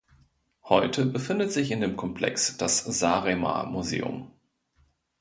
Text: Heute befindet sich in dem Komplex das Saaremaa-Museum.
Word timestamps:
Heute 0.63 1.05
befindet 1.05 1.51
sich 1.51 1.69
in 1.69 1.79
dem 1.81 1.95
Komplex 1.95 2.57
das 2.57 2.79
Saaremaa-Museum. 2.85 4.31